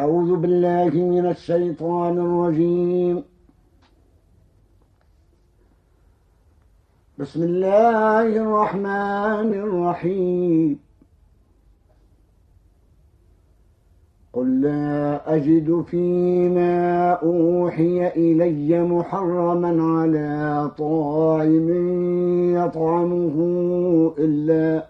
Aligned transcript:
أعوذ 0.00 0.36
بالله 0.36 0.90
من 0.94 1.26
الشيطان 1.26 2.18
الرجيم. 2.18 3.22
بسم 7.18 7.42
الله 7.42 8.26
الرحمن 8.26 9.50
الرحيم. 9.54 10.78
قل 14.32 14.60
لا 14.60 15.20
أجد 15.36 15.84
فيما 15.90 17.10
أوحي 17.12 18.08
إلي 18.08 18.82
محرما 18.82 19.72
على 19.82 20.70
طاعم 20.78 21.68
يطعمه 22.56 23.36
إلا 24.18 24.89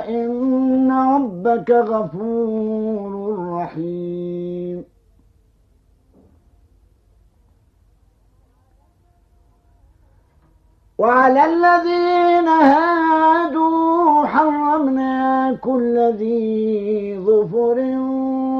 فإن 0.00 0.92
ربك 0.92 1.70
غفور 1.70 3.12
رحيم 3.52 4.84
وعلى 10.98 11.44
الذين 11.44 12.48
هادوا 12.48 14.26
حرمنا 14.26 15.52
كل 15.60 16.12
ذي 16.16 17.18
ظفر 17.18 17.78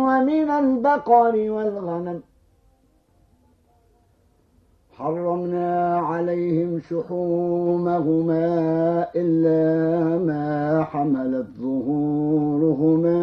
ومن 0.07 0.51
البقر 0.51 1.35
والغنم 1.51 2.21
حرمنا 5.01 5.99
عليهم 5.99 6.81
شحومهما 6.91 8.47
إلا 9.17 10.19
ما 10.19 10.85
حملت 10.85 11.47
ظهورهما 11.61 13.21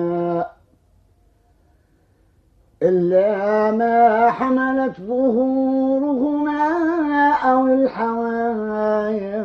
إلا 2.83 3.71
ما 3.71 4.29
حملت 4.31 5.01
ظهورهما 5.01 6.63
أو 7.31 7.67
الحوايا 7.67 9.41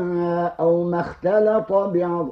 أو 0.61 0.85
ما 0.85 1.01
اختلط 1.01 1.73
بعض. 1.73 2.29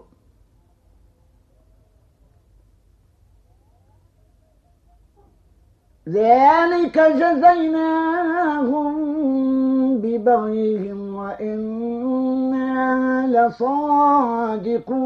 ذلك 6.09 6.99
جزيناهم 6.99 8.71
ببغيهم 10.01 11.15
وإنا 11.15 12.71
لصادقون. 13.27 15.01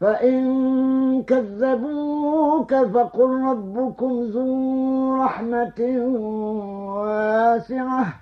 فإن 0.00 1.22
كذبوك 1.22 2.74
فقل 2.74 3.30
ربكم 3.42 4.22
ذو 4.22 5.14
رحمة 5.14 5.80
واسعة. 6.96 8.21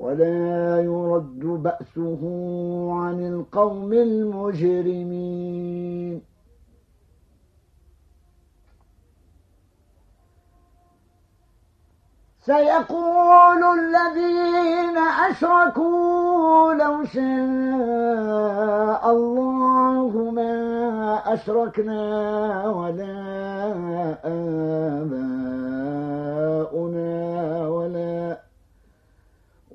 ولا 0.00 0.80
يرد 0.80 1.44
بأسه 1.62 2.22
عن 2.92 3.26
القوم 3.26 3.92
المجرمين. 3.92 5.50
سيقول 12.40 13.62
الذين 13.78 14.98
أشركوا 15.30 16.74
لو 16.74 17.04
شاء 17.04 19.10
الله 19.10 20.30
ما 20.34 20.54
أشركنا 21.34 22.02
ولا 22.66 23.16
آباؤنا 24.24 25.29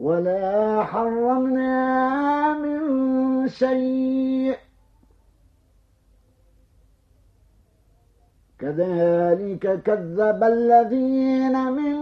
ولا 0.05 0.83
حرمنا 0.83 2.53
من 2.53 3.47
شيء. 3.47 4.57
كذلك 8.59 9.81
كذب 9.81 10.43
الذين 10.43 11.71
من 11.71 11.95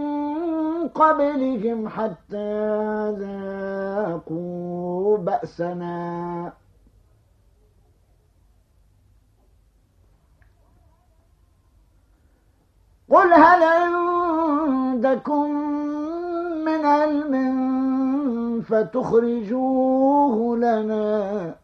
قبلهم 0.88 1.88
حتى 1.88 3.10
ذاقوا 3.10 5.18
بأسنا. 5.18 6.52
قل 13.10 13.32
هل 13.32 13.62
عندكم 13.62 15.50
من 16.64 16.86
علم 16.86 17.83
فتخرجوه 18.60 20.56
لنا. 20.56 21.56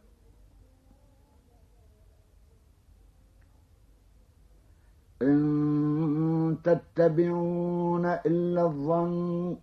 إن 5.22 6.56
تتبعون 6.64 8.06
إلا 8.06 8.62
الظن. 8.62 9.56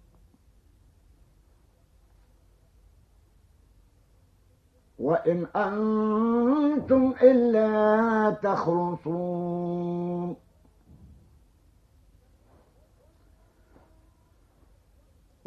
وإن 5.00 5.46
أنتم 5.56 7.14
إلا 7.22 8.30
تخرصون. 8.44 10.36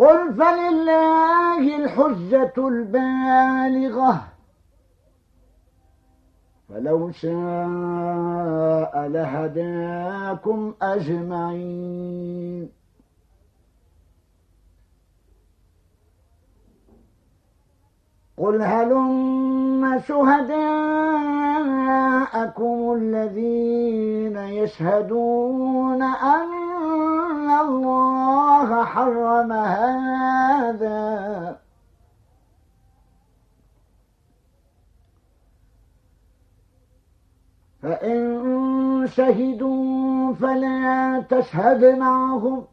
قل 0.01 0.35
فلله 0.35 1.77
الحجة 1.77 2.53
البالغة. 2.59 4.23
فلو 6.69 7.11
شاء 7.11 9.07
لهداكم 9.09 10.75
أجمعين. 10.83 12.71
قل 18.37 18.63
هلم 18.63 20.01
شهداءكم 20.09 20.53
الذين 22.97 24.37
يشهدون 24.37 26.03
أن 26.03 26.49
الله 27.61 28.85
حرم 28.85 29.53
هذا. 29.53 31.01
فإن 37.83 39.07
شهدوا 39.07 40.35
فلا 40.35 41.21
تشهد 41.31 41.85
معهم 41.85 42.65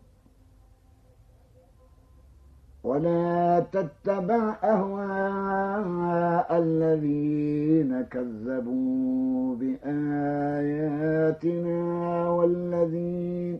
ولا 2.83 3.65
تتبع 3.71 4.55
أهواء 4.63 6.47
الذين 6.57 8.01
كذبوا 8.01 9.55
بآياتنا 9.55 10.99
والذين 12.29 13.59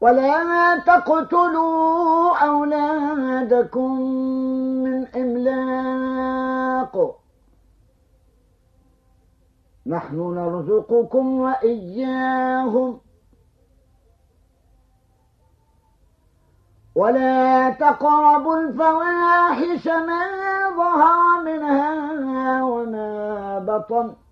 ولا 0.00 0.78
تقتلوا 0.78 2.36
أولادكم 2.36 4.00
من 4.82 5.06
إملاق. 5.06 6.94
نحن 9.86 10.34
نرزقكم 10.34 11.40
وإياهم. 11.40 13.00
ولا 16.94 17.70
تقربوا 17.70 18.56
الفواحش 18.56 19.86
ما 19.86 20.24
ظهر 20.76 21.42
منها 21.44 22.62
وما 22.64 23.58
بطن. 23.58 24.27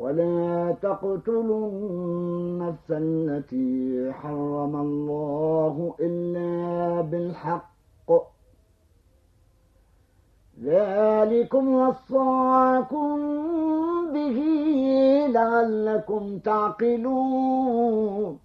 ولا 0.00 0.76
تقتلوا 0.82 1.68
النفس 1.68 2.90
التي 2.90 4.12
حرم 4.12 4.76
الله 4.76 5.94
إلا 6.00 7.00
بالحق. 7.00 8.10
ذلكم 10.62 11.74
وصاكم 11.74 13.18
به 14.14 14.38
لعلكم 15.28 16.38
تعقلون. 16.38 18.38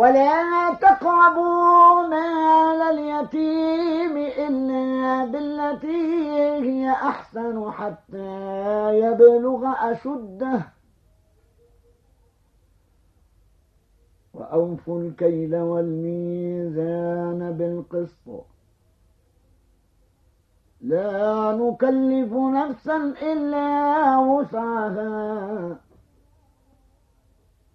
ولا 0.00 0.74
تقربوا 0.74 2.08
مال 2.08 2.80
اليتيم 2.82 4.16
إلا 4.16 5.24
بالتي 5.24 6.30
هي 6.66 6.90
أحسن 6.90 7.70
حتى 7.70 8.32
يبلغ 8.98 9.62
أشده. 9.90 10.62
وأوفوا 14.34 15.00
الكيل 15.00 15.56
والميزان 15.56 17.40
بالقسط. 17.58 18.46
لا 20.80 21.52
نكلف 21.52 22.32
نفسا 22.32 22.96
إلا 23.22 24.18
وسعها. 24.18 25.76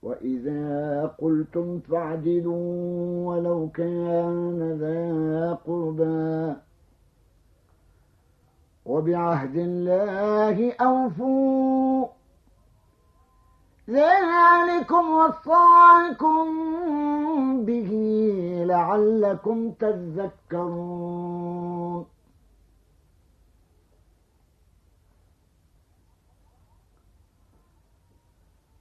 وإذا 0.05 1.05
قلتم 1.17 1.79
فاعدلوا 1.79 3.27
ولو 3.27 3.69
كان 3.73 4.77
ذا 4.79 5.57
قربا 5.67 6.57
وبعهد 8.85 9.55
الله 9.55 10.73
أوفوا 10.73 12.07
ذلكم 13.89 15.05
وصاكم 15.09 16.45
به 17.65 17.91
لعلكم 18.67 19.71
تذكرون 19.71 21.35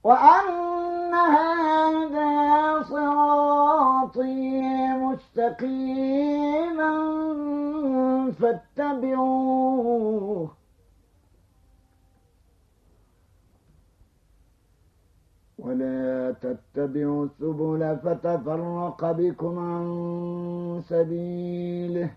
وأن 0.05 1.13
هذا 1.13 2.81
صراطي 2.81 4.61
مستقيما 4.93 6.93
فاتبعوه. 8.39 10.49
ولا 15.59 16.35
تتبعوا 16.41 17.25
السبل 17.25 17.97
فتفرق 18.03 19.11
بكم 19.11 19.59
عن 19.59 20.81
سبيله. 20.89 22.09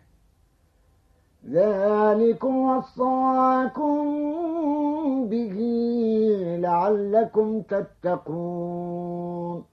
ذلكم 1.51 2.57
وصاكم 2.57 4.07
به 5.29 5.57
لعلكم 6.61 7.63
تتقون. 7.63 9.65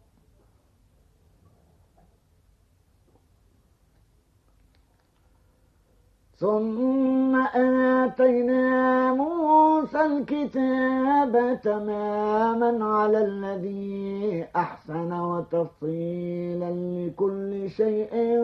ثم 6.38 7.36
آتينا 7.36 9.14
موسى 9.14 10.06
الكتاب 10.06 11.60
تماما 11.64 12.86
على 12.86 13.26
الذي 13.26 14.46
أحسن 14.56 15.14
وتفصيلا 15.14 16.72
لكل 16.72 17.70
شيء 17.70 18.40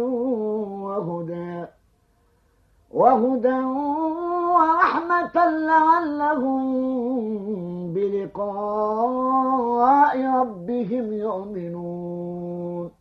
وهدى. 0.85 1.65
وهدى 2.93 3.59
ورحمة 4.55 5.35
لعلهم 5.69 6.63
بلقاء 7.93 8.95
ربهم 10.39 11.13
يؤمنون. 11.13 12.91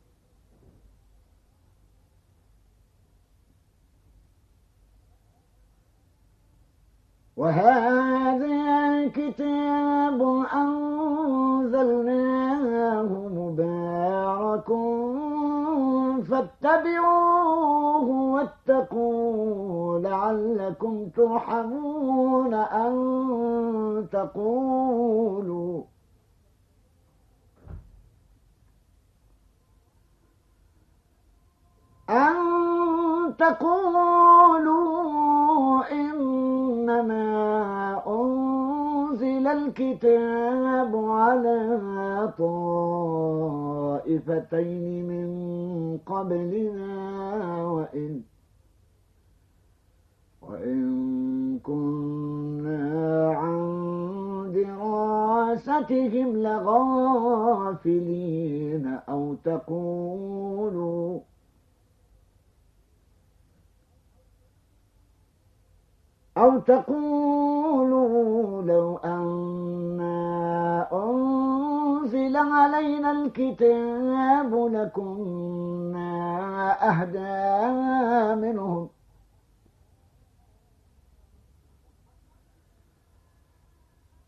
وهذا 7.37 9.09
كتاب 9.09 10.21
أنزلناه 10.63 12.31
مبارك 13.39 14.69
فاتبعوه 16.29 18.07
واتقوا 18.35 19.80
لعلكم 20.03 21.09
ترحمون 21.09 22.55
أن 22.55 24.09
تقولوا. 24.13 25.83
أن 32.11 32.37
تقولوا 33.39 34.81
إنما 35.93 37.23
أنزل 38.07 39.47
الكتاب 39.47 40.97
على 40.97 42.33
طائفتين 43.99 45.07
من 45.09 45.31
قبلنا 46.07 47.65
وإن 47.67 48.21
وإن 50.51 51.59
كنا 51.63 53.35
عن 53.37 53.61
دراستهم 54.55 56.37
لغافلين 56.37 58.07
أو 59.09 59.35
تقولوا 59.45 61.21
أو 66.39 66.59
تقولوا 66.59 68.63
لو 68.63 68.97
أنا 68.97 70.89
أنزل 70.93 72.37
علينا 72.37 73.11
الكتاب 73.11 74.55
لكنا 74.73 76.11
أهدى 76.91 77.75
منهم. 78.41 78.89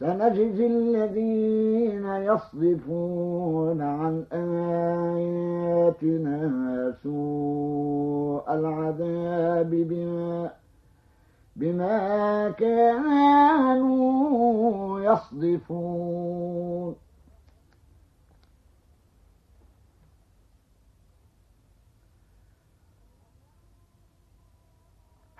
سنجزي 0.00 0.66
الذين 0.66 2.06
يصدفون 2.06 3.80
عن 3.82 4.24
آياتنا 5.12 6.34
سوء 7.02 8.54
العذاب 8.54 9.70
بما 9.70 10.50
بما 11.56 12.50
كانوا 12.50 13.92
يصدفون. 15.00 16.94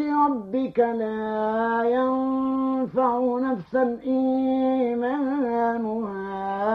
ربك 0.00 0.78
لا 0.78 1.82
ينفع 1.84 3.38
نفسا 3.38 3.98
إيمانها. 4.04 5.72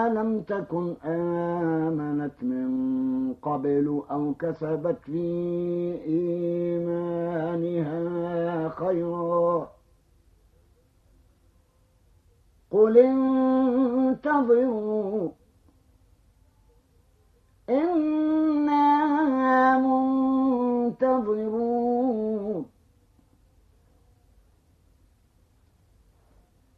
لم 0.09 0.41
تكن 0.41 0.95
آمنت 1.05 2.43
من 2.43 3.33
قبل 3.41 4.01
أو 4.12 4.33
كسبت 4.33 4.97
في 5.05 5.21
إيمانها 6.07 8.00
خيرا. 8.69 9.67
قل 12.71 12.97
انتظروا. 14.17 15.29
إنا 17.69 19.77
منتظرون. 19.77 22.65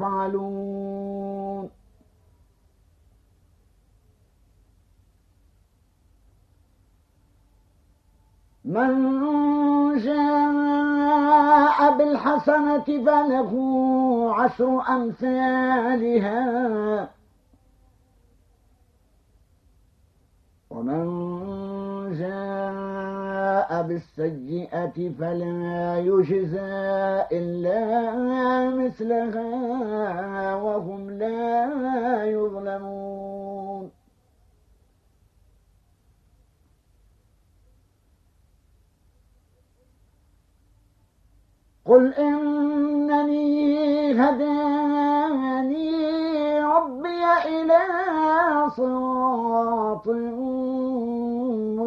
يفعلون. 0.00 1.70
من 8.64 9.98
جاء 9.98 11.98
بالحسنة 11.98 12.84
فله 12.84 13.52
عشر 14.34 14.82
أمثالها. 14.88 16.40
ومن 20.70 21.04
جاء 22.18 22.79
بالسيئة 23.88 25.10
فلا 25.18 25.98
يجزى 25.98 27.26
إلا 27.32 27.80
مثلها 28.70 30.54
وهم 30.54 31.10
لا 31.10 32.24
يظلمون. 32.24 33.90
قل 41.86 42.14
إنني 42.14 43.70
هداني 44.12 45.90
ربي 46.60 47.24
إلى 47.46 47.82
صراط 48.76 50.06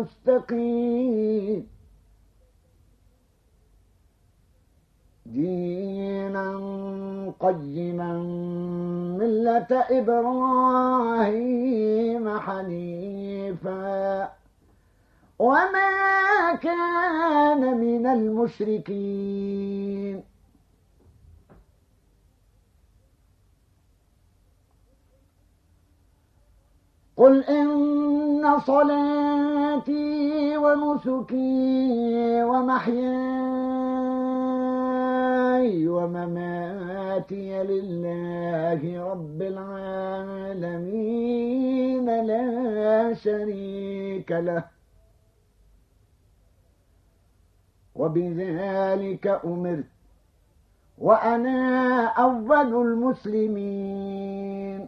مستقيم 0.03 1.67
دينا 5.25 6.48
قيما 7.39 8.13
ملة 9.19 9.67
إبراهيم 9.72 11.19
حنيفاً. 12.39 14.31
وما 15.39 16.55
كان 16.55 17.77
من 17.77 18.07
المشركين. 18.07 20.24
قل 27.17 27.43
إن 27.43 28.45
صلاتي 29.73 30.57
ونسكي 30.57 32.43
ومحياي 32.43 32.97
ومماتي 35.87 37.63
لله 37.63 39.11
رب 39.11 39.41
العالمين 39.41 40.85
لا 42.05 43.13
شريك 43.13 44.31
له. 44.31 44.63
وبذلك 47.95 49.41
أمرت 49.45 49.85
وأنا 50.97 52.05
أول 52.05 52.87
المسلمين. 52.87 54.87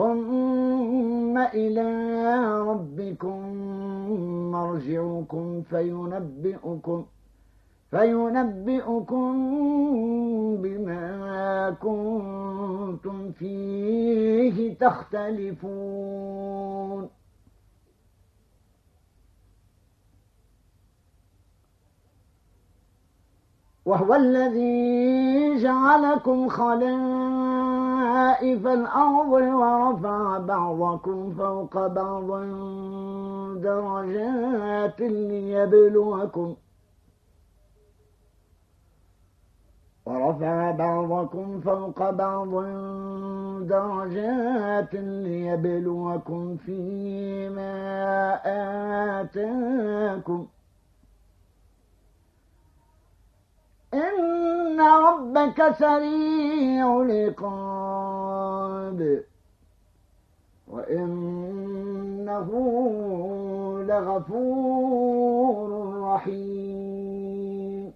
ثم 0.00 1.36
إلى 1.38 1.88
ربكم 2.70 3.40
مرجعكم 4.50 5.62
فينبئكم 5.62 7.04
فينبئكم 7.90 9.32
بما 10.62 11.70
كنتم 11.70 13.32
فيه 13.32 14.74
تختلفون. 14.78 16.40
وهو 23.90 24.14
الذي 24.14 25.58
جعلكم 25.62 26.48
خلائف 26.48 26.82
الأرض 28.66 29.32
ورفع 29.32 30.38
بعضكم 30.38 31.34
فوق 31.34 31.86
بعض 31.86 32.30
درجات 33.60 35.00
ليبلوكم 35.00 36.54
ورفع 40.06 40.70
بعضكم 40.70 41.60
فوق 41.60 42.10
بعض 42.10 42.64
درجات 43.66 44.94
ليبلوكم 44.94 46.56
فيما 46.56 47.74
آتاكم 49.20 50.46
إن 53.94 54.80
ربك 54.80 55.74
سريع 55.78 57.02
العقاب. 57.02 58.50
وإنه 60.68 62.50
لغفور 63.88 65.68
رحيم. 66.02 67.92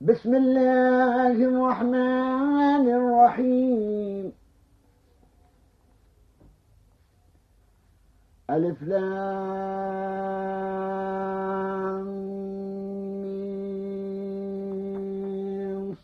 بسم 0.00 0.34
الله 0.34 1.32
الرحمن 1.32 2.88
الرحيم. 2.88 4.43
ألف 8.50 8.82
لام 8.82 9.54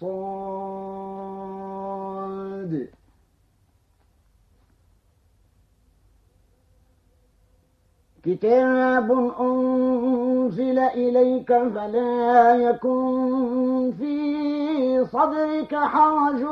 صاد. 0.00 1.30
كتاب 8.24 9.12
أنزل 9.40 10.78
إليك 10.78 11.48
فلا 11.48 12.56
يكن 12.56 13.92
في 13.98 15.04
صدرك 15.04 15.74
حرج 15.74 16.42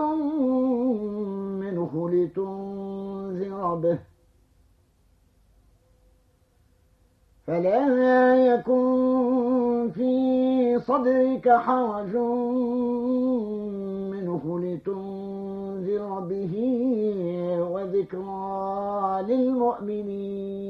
منه 1.60 2.10
لتنذر 2.10 3.74
به. 3.74 3.98
فلا 7.48 8.36
يكن 8.46 9.90
في 9.94 10.78
صدرك 10.78 11.48
حرج 11.48 12.16
منه 14.12 14.60
لتنذر 14.60 16.20
به 16.20 16.54
وذكرى 17.72 19.22
للمؤمنين. 19.28 20.68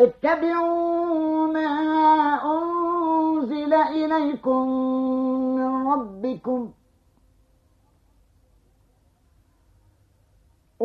اتبعوا 0.00 1.46
ما 1.46 1.70
أنزل 2.44 3.74
إليكم 3.74 4.68
من 5.56 5.86
ربكم 5.92 6.70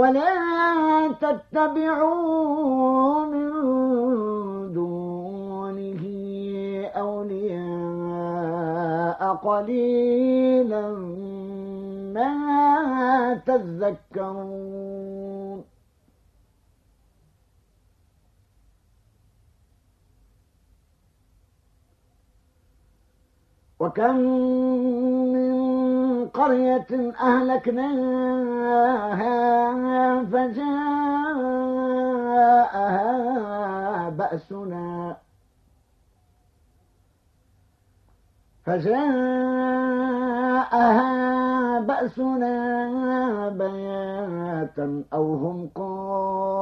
ولا 0.01 1.13
تتبعوا 1.21 3.25
من 3.25 3.49
دونه 4.73 6.03
أولياء 6.95 8.41
قليلا 9.35 10.89
ما 12.13 12.33
تذكرون 13.45 15.20
وكم 23.81 24.15
من 25.33 25.53
قرية 26.27 26.87
أهلكناها 27.21 27.81
فجاءها 30.23 30.89
بأسنا. 34.09 35.17
فجاءها 38.65 39.31
بأسنا 41.79 42.55
بياتا 43.49 45.03
أو 45.13 45.35
هم 45.35 45.69
قائلون. 45.75 46.61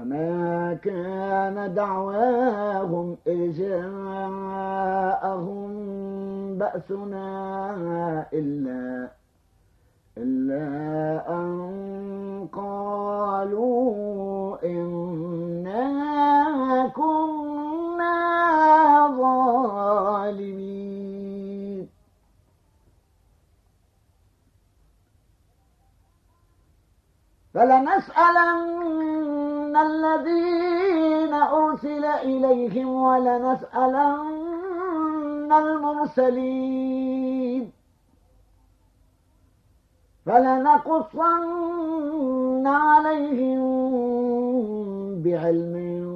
فما 0.00 0.78
كان 0.82 1.74
دعواهم 1.74 3.16
إذ 3.26 3.52
جاءهم 3.52 4.10
بأسنا 6.58 8.26
إلا 8.32 9.10
إلا 10.18 10.68
أن 11.28 12.48
قالوا 12.52 13.76
إنا 14.64 15.86
كنا 16.96 18.16
ظالمين. 19.20 20.59
فلنسألن 27.54 28.96
الذين 29.76 31.34
أرسل 31.34 32.04
إليهم 32.04 32.88
ولنسألن 33.02 34.30
المرسلين. 35.52 37.00
فلنقصن 40.26 41.46
عليهم 42.66 43.60
بعلم 45.22 46.09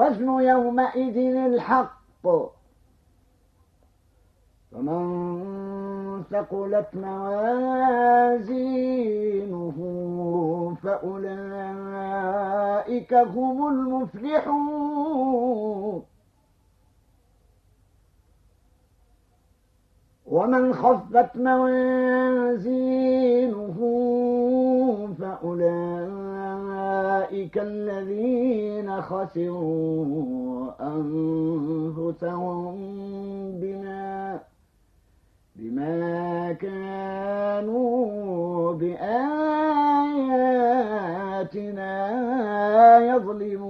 والوزن 0.00 0.28
يومئذ 0.40 1.16
الحق. 1.36 2.26
فمن 4.72 6.22
ثقلت 6.30 6.88
موازينه 6.94 7.56
فأولئك 10.82 11.54
هم 13.14 13.68
المفلحون. 13.68 14.90
ومن 20.26 20.74
خفت 20.74 21.36
موازينه 21.36 22.58
فأولئك 25.18 26.19
الذين 27.56 29.00
خسروا 29.02 30.70
أنفسهم 30.80 32.74
بما 33.60 34.40
بما 35.56 36.52
كانوا 36.52 37.92
بآياتنا 38.72 39.30
يظلمون. 42.98 43.69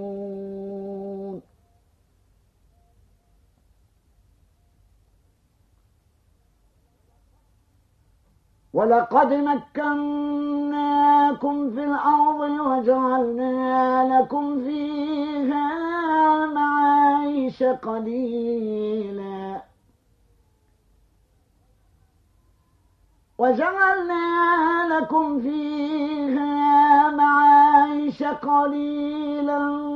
ولقد 8.75 9.33
مكناكم 9.33 10.71
في 11.71 11.85
الأرض 11.85 12.41
وجعلنا 12.41 14.21
لكم 14.21 14.65
فيها 14.65 15.67
معايش 16.47 17.63
قليلا. 17.63 19.61
وجعلنا 23.39 24.95
لكم 24.95 25.41
فيها 25.41 27.11
معايش 27.11 28.23
قليلا. 28.23 29.91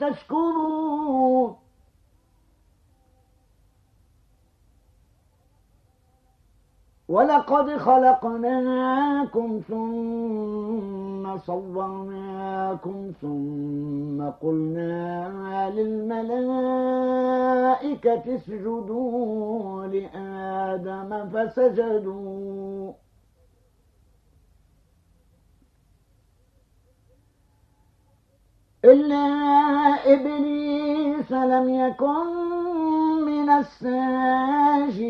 تشكرون. 0.00 1.49
ولقد 7.10 7.76
خلقناكم 7.76 9.60
ثم 9.68 11.38
صورناكم 11.38 13.12
ثم 13.20 14.22
قلنا 14.42 15.70
للملائكة 15.74 16.74
اسجدوا 18.34 19.86
لآدم 19.86 21.28
فسجدوا. 21.28 22.92
إلا 28.84 29.26
إبليس 30.14 31.32
لم 31.32 31.68
يكن 31.68 32.26
من 33.26 33.50
الساجدين. 33.50 35.00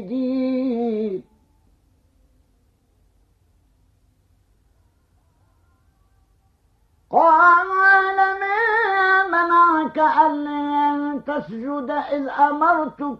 قال 7.10 8.16
ما 8.40 9.26
منعك 9.26 9.98
ألا 9.98 11.20
تسجد 11.26 11.90
إذ 11.90 12.28
أمرتك. 12.28 13.18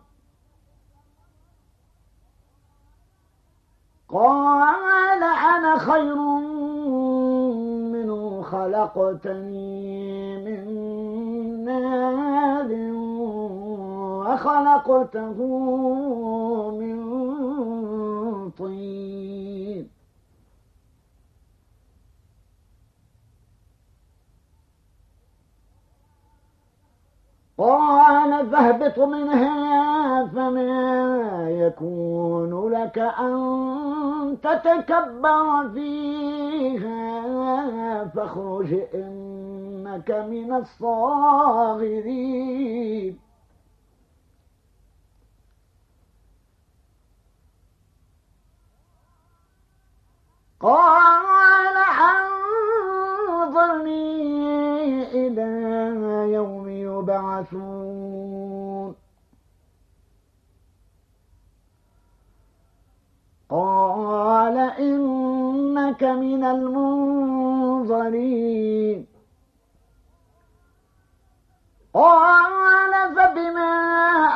قال 4.09 5.23
أنا 5.23 5.79
خير 5.79 6.17
منه 7.95 8.43
خلقتني 8.43 10.37
من 10.45 11.65
نار 11.65 12.71
وخلقته 14.27 15.39
من 16.81 17.01
طين. 18.51 19.90
قال 27.61 28.51
فاهبط 28.51 28.99
منها 28.99 30.27
فما 30.27 31.51
يكون 31.51 32.69
لك 32.71 32.99
أن 32.99 34.39
تتكبر 34.43 35.69
فيها. 35.75 37.11
فاخرج 38.15 38.75
إنك 38.95 40.11
من 40.11 40.53
الصاغرين. 40.55 42.11
قال 50.61 51.77
أنظرني 53.51 54.01
إلى 55.13 55.51
يوم 56.33 56.60
يبعثون. 57.01 58.95
قال 63.51 64.59
إنك 64.59 66.03
من 66.03 66.45
المنظرين. 66.45 67.91
قال 71.95 73.17
فبما 73.17 73.73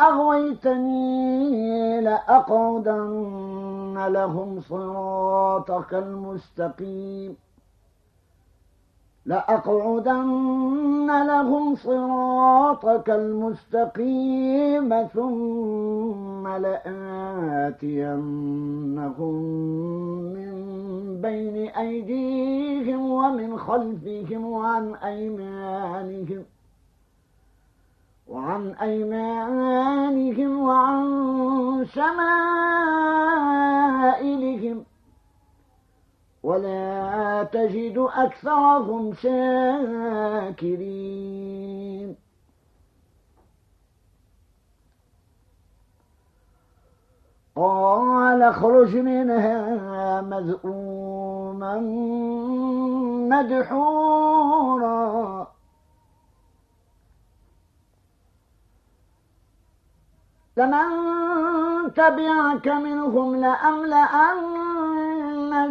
أغويتني 0.09 2.00
لأقعدن 2.00 4.07
لهم 4.09 4.61
صراطك 4.61 5.94
المستقيم. 5.94 7.37
لأقعدن 9.26 11.22
لهم 11.26 11.74
صراطك 11.74 13.10
المستقيم 13.10 15.06
ثم 15.06 16.48
لآتينهم 16.48 18.04
من 20.34 20.54
بين 21.22 21.68
أيديهم 21.68 23.10
ومن 23.10 23.58
خلفهم 23.58 24.44
وعن 24.44 24.94
أيمانهم 24.94 26.44
وعن 28.28 28.74
أيمانهم 28.82 30.58
وعن 30.62 31.04
شمائلهم 31.94 32.44
ولا 36.42 36.93
تجد 37.54 38.08
أكثرهم 38.14 39.14
شاكرين. 39.14 40.84
قال 47.56 48.42
اخرج 48.42 48.96
منها 48.96 50.20
مذءوما 50.20 51.78
مدحورا. 53.30 54.34
لمن 60.56 60.84
تبعك 61.94 62.68
منهم 62.68 63.36
لأملأن 63.36 64.54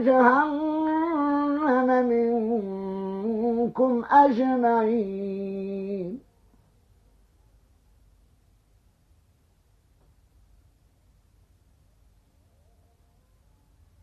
جهنم. 0.06 0.83
منكم 2.02 4.04
أجمعين. 4.12 6.20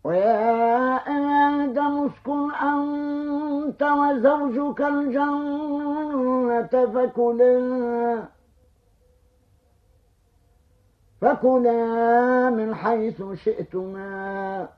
ويا 0.04 0.96
آدم 0.96 2.06
اسكن 2.06 2.54
أنت 2.54 3.82
وزوجك 3.82 4.80
الجنة 4.80 6.86
فكلا 6.94 8.22
فكلا 11.20 12.50
من 12.50 12.74
حيث 12.74 13.22
شئتما. 13.34 14.68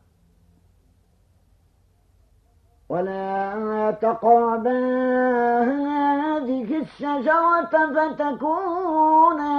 ولا 2.92 3.96
تقربا 4.02 4.78
هذه 5.64 6.80
الشجرة 6.80 7.72
فتكونا 7.94 9.54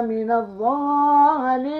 من 0.00 0.30
الظالمين. 0.30 1.78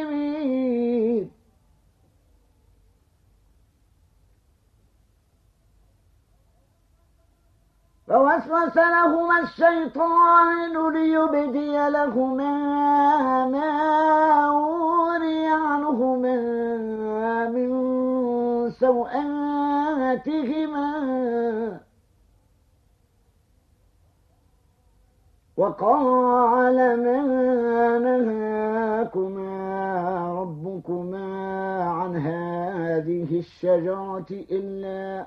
فوسوس 8.09 8.77
لهما 8.77 9.41
الشيطان 9.43 10.93
ليبدي 10.93 11.89
لهما 11.89 12.55
ما 13.47 14.51
وري 14.51 15.47
عنهما 15.47 16.37
من 17.49 17.71
سوآتهما 18.71 19.39
وقال 25.57 26.77
ما 27.05 27.23
نهاكما 27.99 29.53
ربكما 30.41 31.27
عن 31.83 32.17
هذه 32.17 33.39
الشجرة 33.39 34.27
إلا 34.31 35.27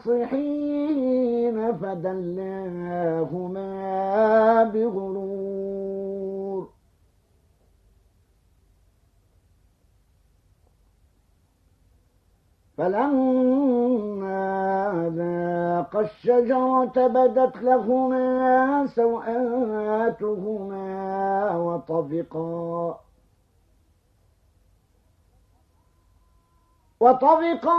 الناصحين 0.00 1.76
فدلاهما 1.76 3.68
بغرور. 4.64 6.68
فلما 12.78 14.40
ذاق 15.16 15.96
الشجرة 15.96 17.06
بدت 17.06 17.62
لهما 17.62 18.86
سوآتهما 18.86 20.86
وطفقا 21.56 23.00
وطفقا 27.00 27.78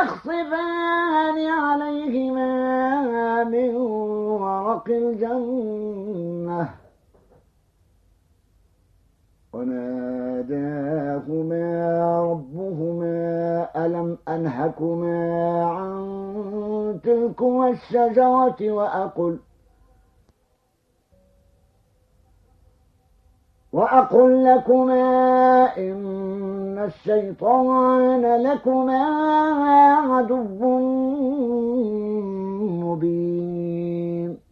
يخصفان 0.00 1.38
عليهما 1.46 3.44
من 3.44 3.76
ورق 3.76 4.88
الجنة. 4.88 6.68
وناداهما 9.52 10.44
ربهما 12.32 13.68
ألم 13.76 14.18
أنهكما 14.28 15.18
عن 15.64 17.00
تلكما 17.04 17.68
الشجرة 17.68 18.70
وأقل 18.70 19.36
ۖ 19.36 19.53
وأقل 23.74 24.44
لكما 24.44 25.68
إن 25.78 26.78
الشيطان 26.78 28.22
لكما 28.42 29.02
عدو 30.10 30.42
مبين. 32.84 34.43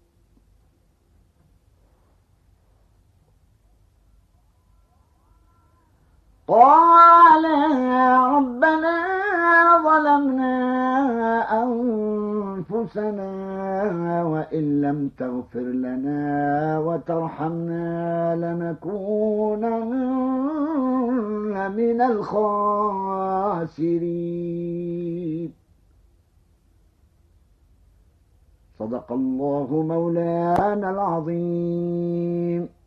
قال 6.53 7.45
يا 7.97 8.27
ربنا 8.37 8.97
ظلمنا 9.89 10.57
أنفسنا 11.65 13.31
وإن 14.33 14.65
لم 14.81 14.99
تغفر 15.19 15.67
لنا 15.87 16.79
وترحمنا 16.79 17.87
لنكونن 18.37 19.93
من 21.81 21.99
الخاسرين. 22.13 23.53
صدق 28.79 29.13
الله 29.13 29.69
مولانا 29.89 30.91
العظيم. 30.91 32.82